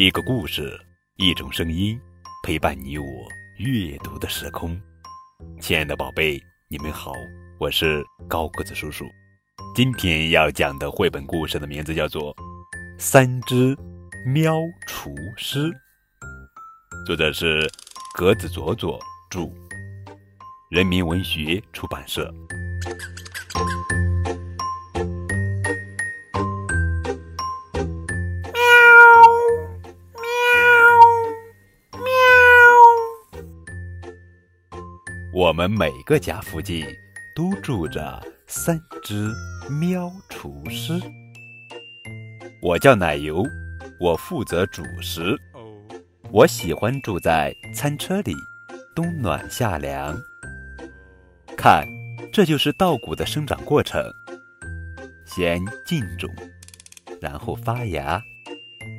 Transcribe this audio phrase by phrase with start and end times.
[0.00, 0.80] 一个故事，
[1.16, 2.00] 一种声音，
[2.44, 3.04] 陪伴你我
[3.56, 4.80] 阅读的时空。
[5.60, 7.10] 亲爱的宝贝，你们好，
[7.58, 9.04] 我是高个子叔叔。
[9.74, 12.32] 今天要讲的绘本故事的名字叫做
[12.96, 13.76] 《三只
[14.24, 14.54] 喵
[14.86, 15.64] 厨师》，
[17.04, 17.68] 作者是
[18.14, 19.50] 格子佐佐著，
[20.70, 22.32] 人民文学出版社。
[35.38, 36.84] 我们每个家附近
[37.32, 39.32] 都住着三只
[39.70, 41.00] 喵厨师。
[42.60, 43.46] 我叫奶油，
[44.00, 45.38] 我负责主食。
[46.32, 48.34] 我喜欢住在餐车里，
[48.96, 50.12] 冬暖夏凉。
[51.56, 51.86] 看，
[52.32, 54.02] 这就是稻谷的生长过程：
[55.24, 56.28] 先浸种，
[57.20, 58.20] 然后发芽，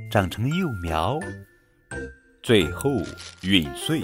[0.09, 1.20] 长成幼苗，
[2.41, 2.90] 最后
[3.41, 4.01] 陨碎。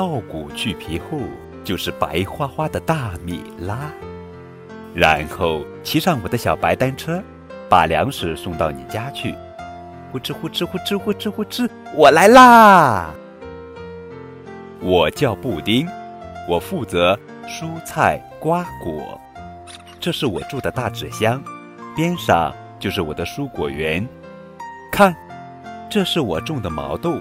[0.00, 1.18] 稻谷去皮后，
[1.62, 3.92] 就是白花花的大米啦。
[4.94, 7.22] 然后骑上我的小白单车，
[7.68, 9.34] 把粮食送到你家去。
[10.10, 13.10] 呼哧呼哧呼哧呼哧呼哧，我来啦！
[14.80, 15.86] 我叫布丁，
[16.48, 17.14] 我负责
[17.46, 19.20] 蔬菜瓜果。
[20.00, 21.42] 这是我住的大纸箱，
[21.94, 24.08] 边上就是我的蔬果园。
[24.90, 25.14] 看，
[25.90, 27.20] 这是我种的毛豆，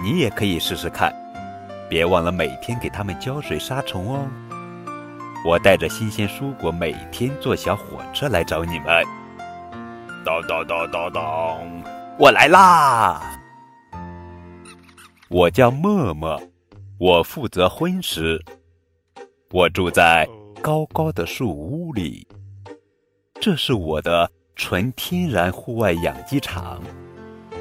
[0.00, 1.12] 你也可以试试看。
[1.92, 4.26] 别忘了每天给它们浇水杀虫哦。
[5.44, 9.04] 我带着新鲜蔬果，每天坐小火车来找你们。
[10.24, 11.60] 当当当当当，
[12.18, 13.38] 我来啦！
[15.28, 16.42] 我叫默默，
[16.96, 18.42] 我负责荤食。
[19.50, 20.26] 我住在
[20.62, 22.26] 高高的树屋里，
[23.38, 26.80] 这是我的纯天然户外养鸡场。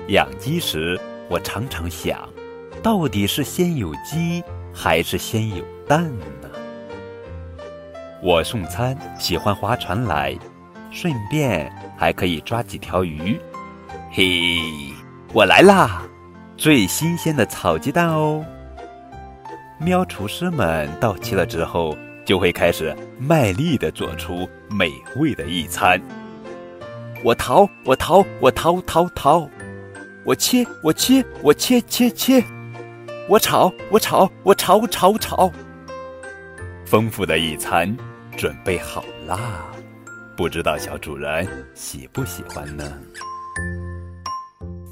[0.08, 2.18] 养鸡时，我常常想。
[2.84, 4.44] 到底是先有鸡
[4.74, 6.04] 还是先有蛋
[6.42, 6.50] 呢？
[8.24, 10.36] 我送餐喜欢划船来，
[10.90, 13.40] 顺便还可以抓几条鱼。
[14.12, 14.26] 嘿，
[15.32, 16.02] 我来啦！
[16.58, 18.44] 最新鲜的草鸡蛋哦！
[19.80, 26.02] 喵厨师们到齐了之后，就会开始卖力的做出美味的一餐。
[27.24, 29.48] 我淘，我淘，我淘淘淘！
[30.26, 32.44] 我切，我切，我切切切！
[33.32, 35.50] 我炒，我炒，我炒炒炒。
[36.86, 37.96] 丰富的一餐
[38.36, 39.72] 准备好啦，
[40.36, 42.84] 不知道小主人喜不喜欢呢？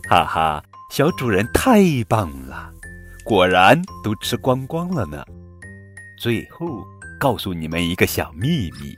[0.10, 2.72] 哈哈，小主人太棒了，
[3.26, 5.22] 果然都吃光光了呢。
[6.18, 6.82] 最后
[7.20, 8.98] 告诉你们一个小秘密，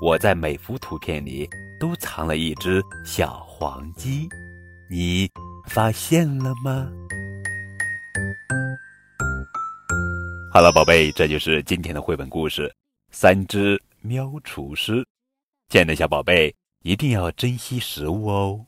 [0.00, 4.28] 我在每幅图片里都藏了一只小黄鸡，
[4.88, 5.28] 你
[5.66, 6.86] 发现了吗？
[10.52, 12.68] 好了，宝贝，这就是今天的绘本故事
[13.12, 14.94] 《三只喵厨师》。
[15.68, 18.66] 亲爱的小宝贝，一定要珍惜食物哦。